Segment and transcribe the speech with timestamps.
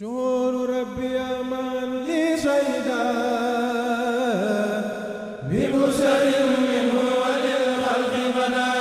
[0.00, 3.04] شهور ربي أمان لي سيدا
[5.50, 8.75] بمسلم منه وللخلق بنات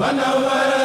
[0.00, 0.79] ونور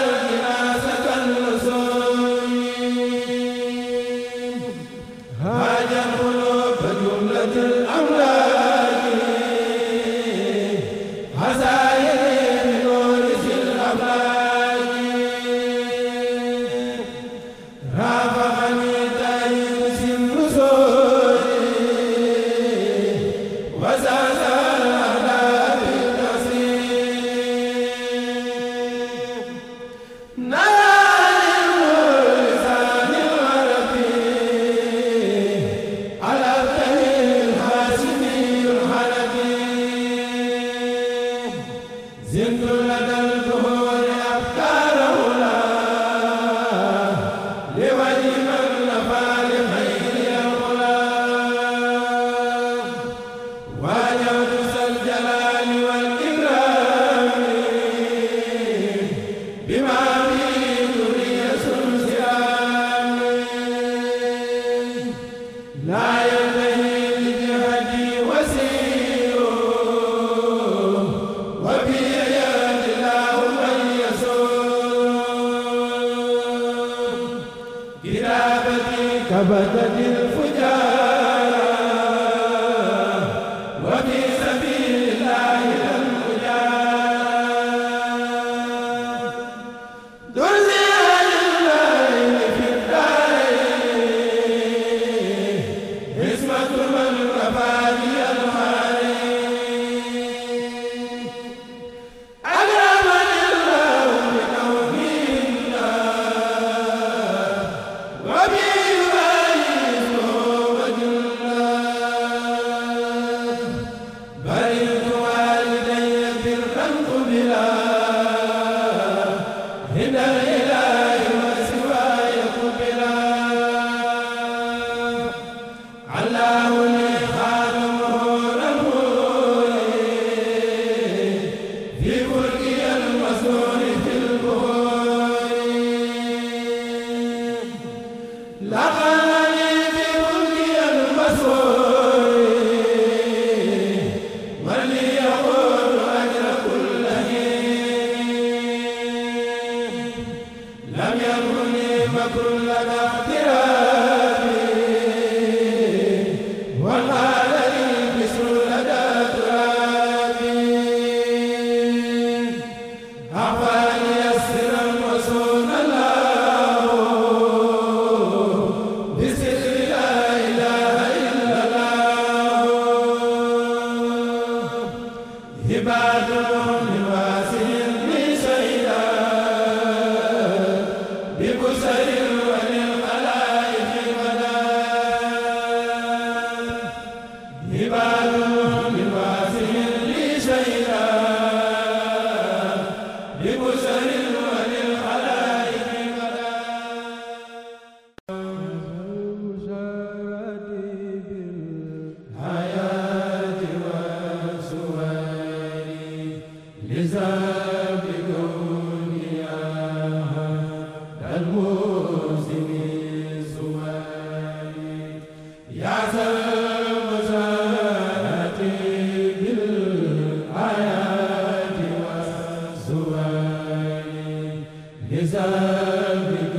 [225.25, 226.56] بزابك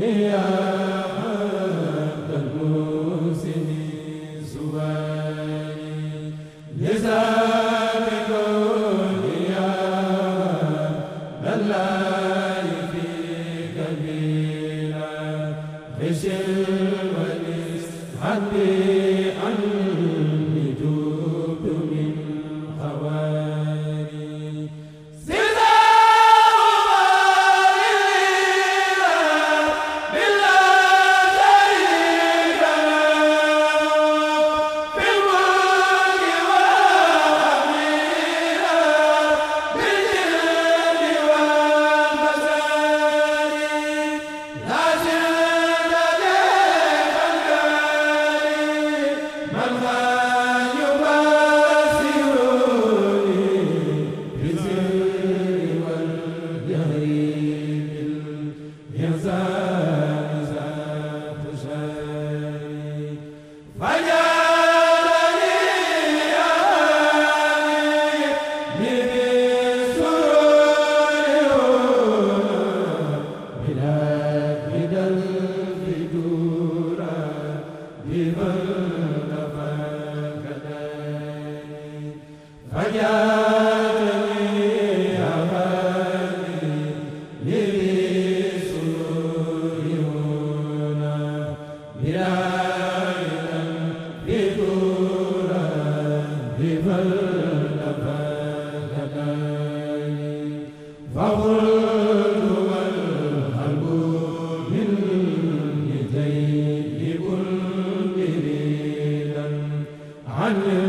[0.00, 0.73] يا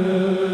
[0.05, 0.44] Amen.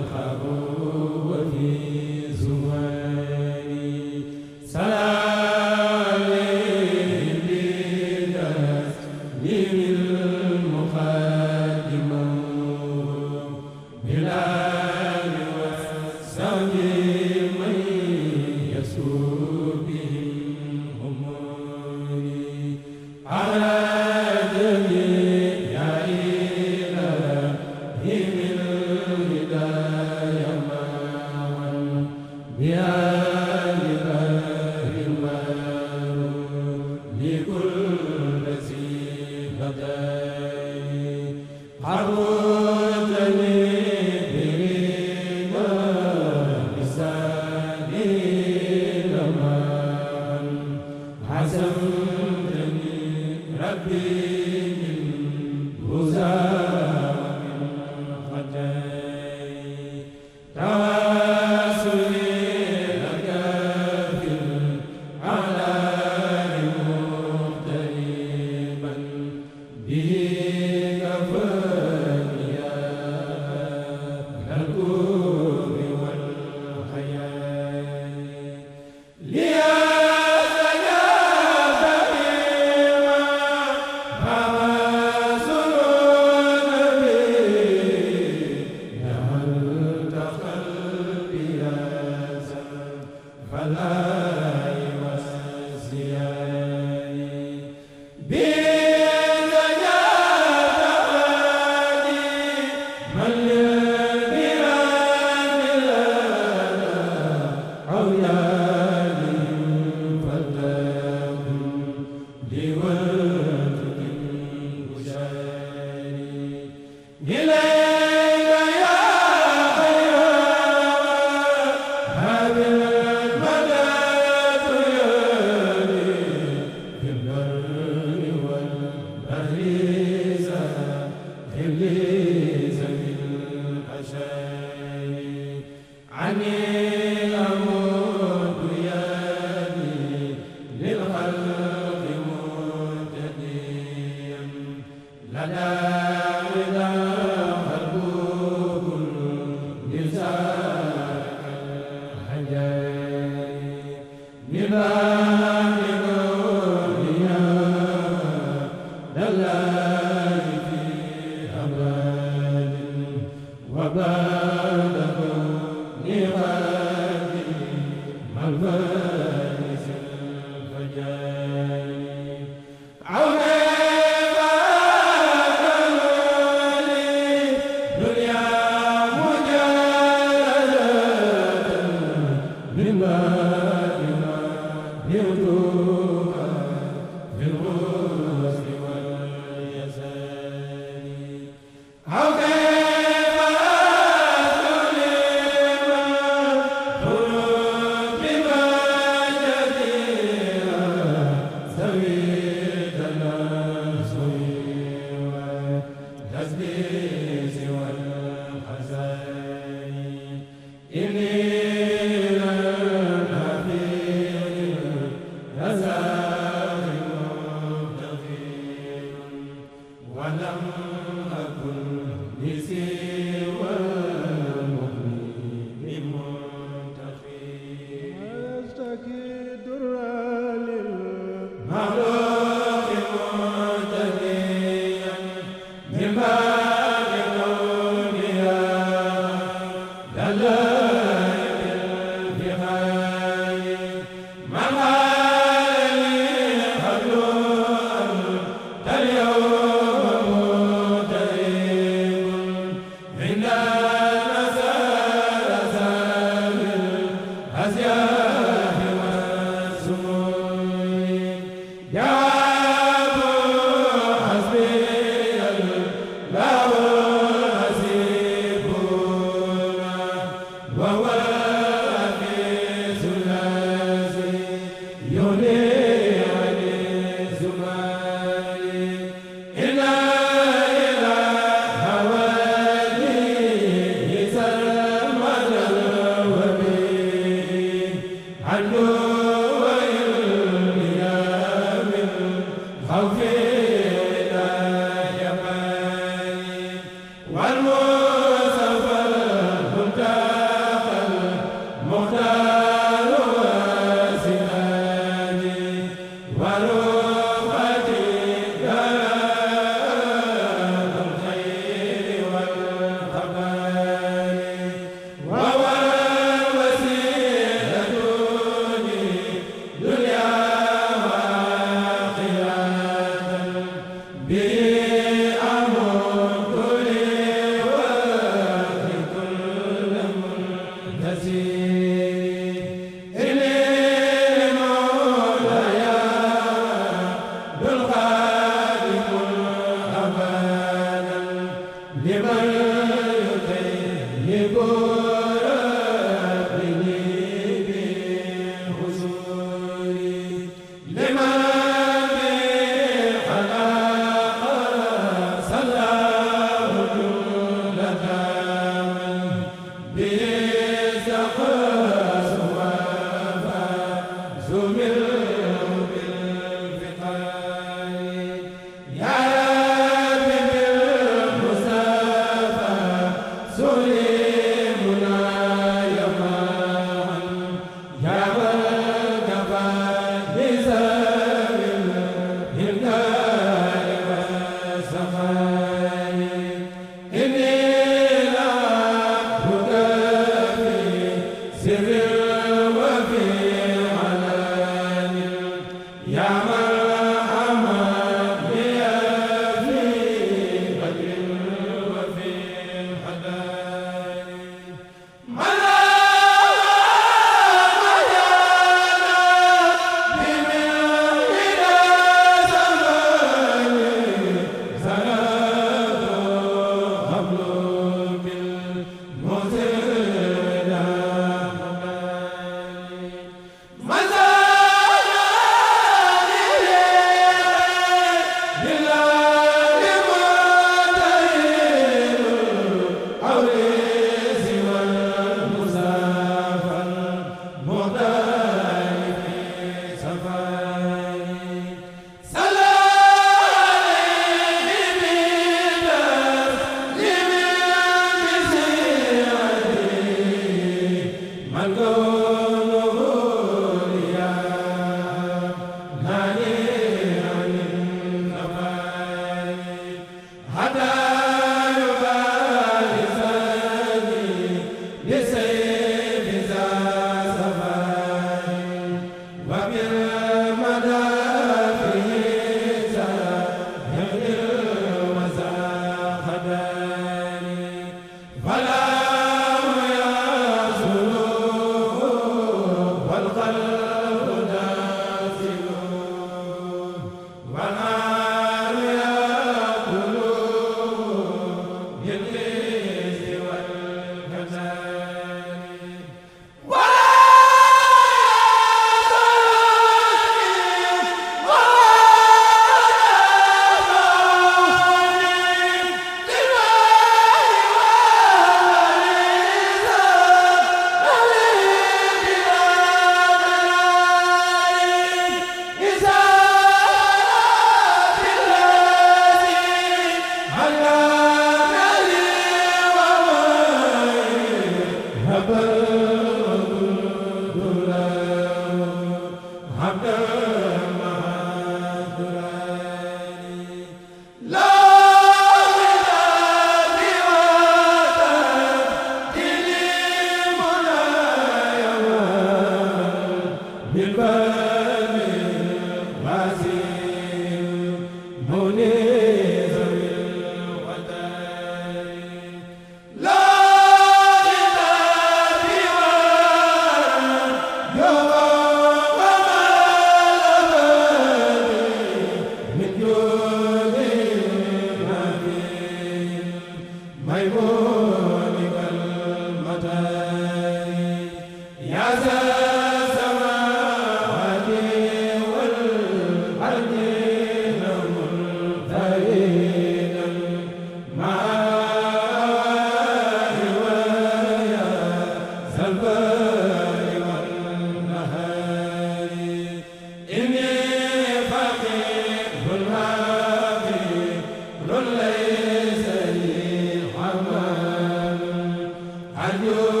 [599.41, 600.00] Adieu.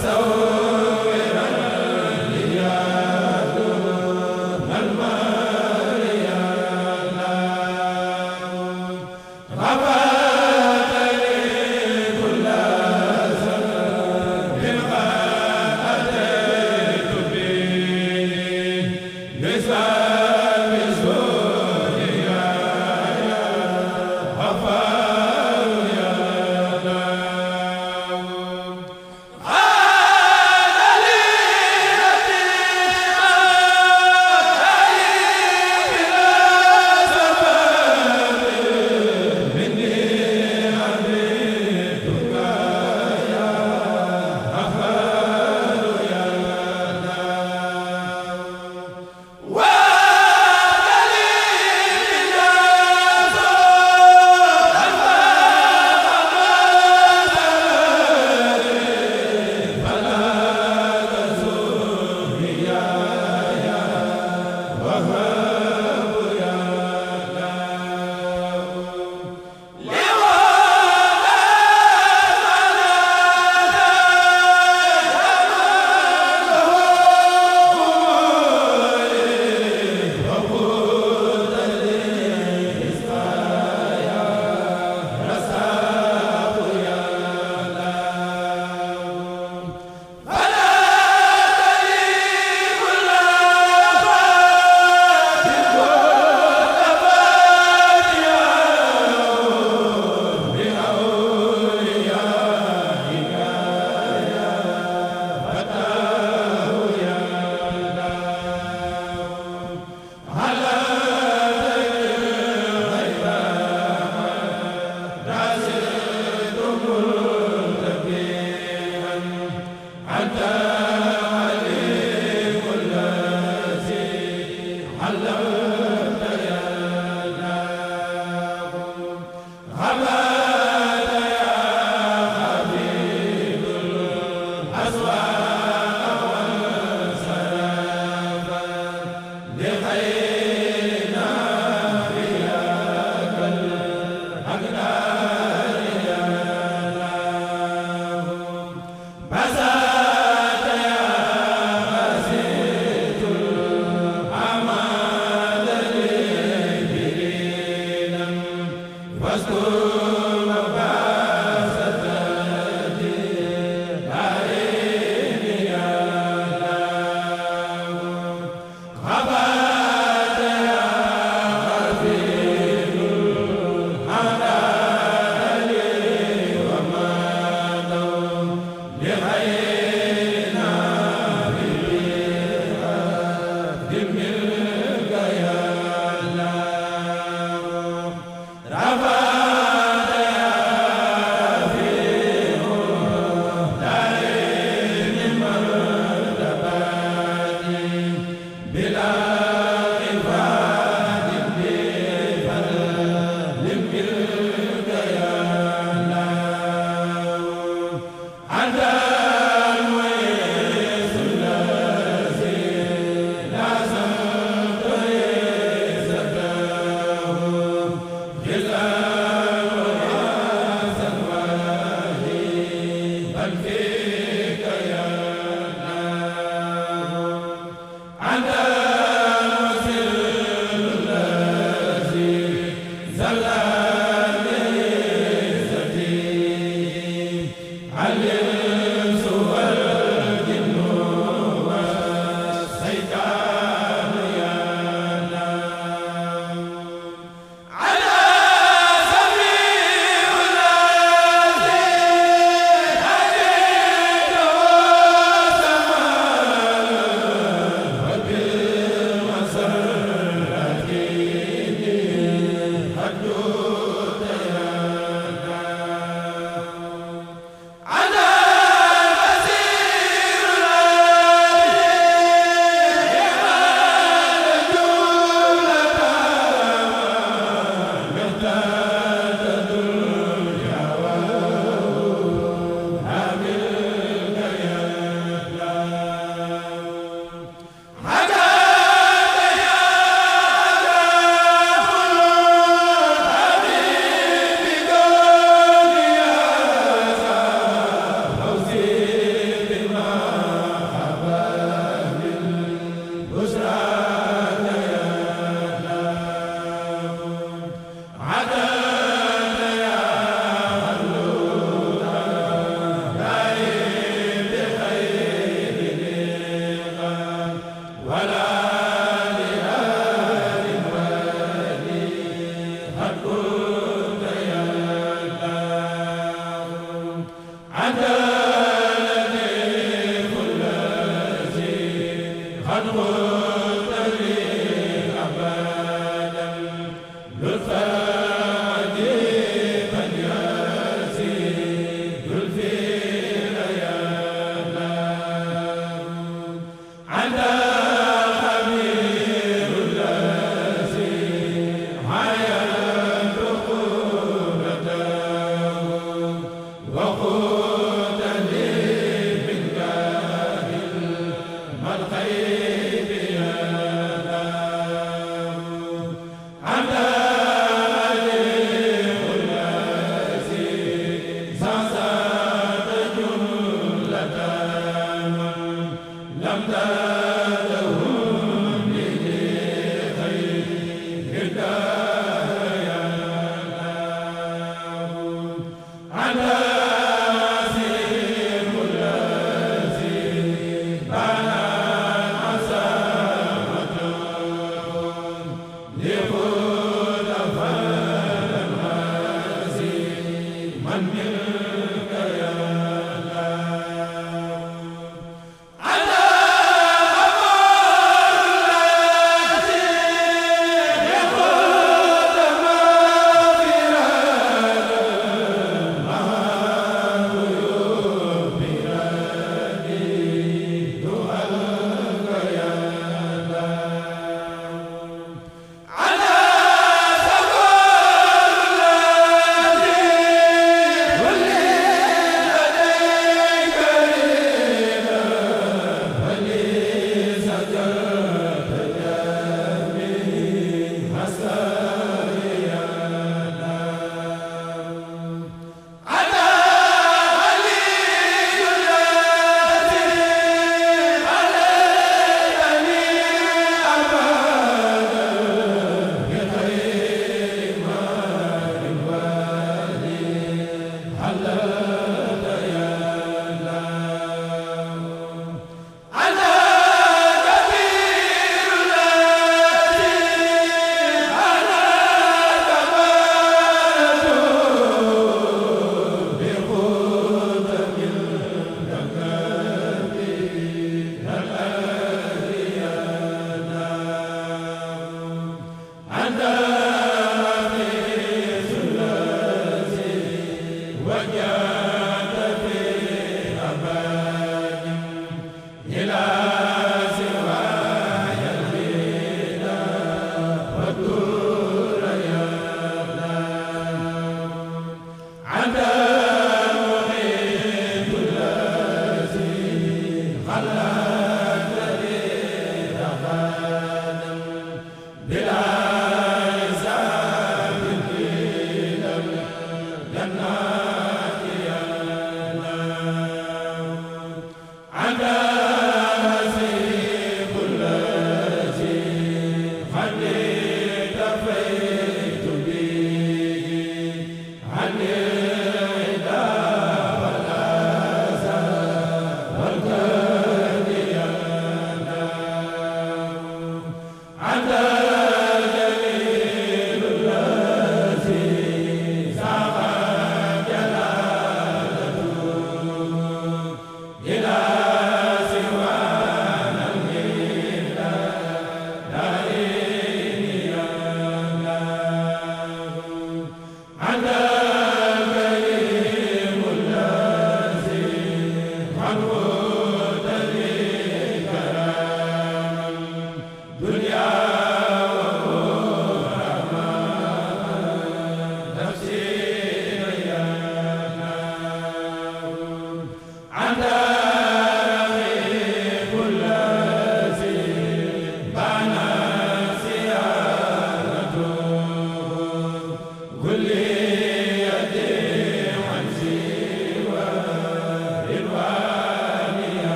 [0.00, 0.29] so